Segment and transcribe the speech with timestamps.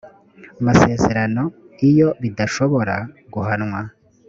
[0.65, 1.43] masezerano
[1.89, 2.95] iyo bidashobora
[3.33, 3.79] guhwana